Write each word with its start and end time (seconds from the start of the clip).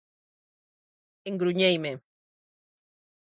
Engruñeime. 1.29 1.91